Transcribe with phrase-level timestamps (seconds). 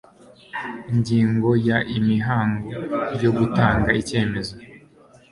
[0.91, 2.69] ingingo ya imihango
[3.23, 4.55] yo gutanga icyemezo